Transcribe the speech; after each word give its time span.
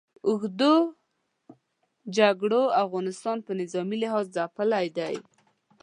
اوږدو 0.27 0.75
جګړو 2.17 2.61
افغانستان 2.83 3.37
په 3.45 3.51
نظامي 3.61 3.97
لحاظ 4.03 4.25
ځپلی 4.35 4.87
دی. 4.97 5.15